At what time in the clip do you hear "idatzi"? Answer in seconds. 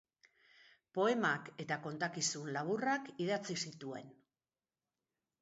3.27-3.59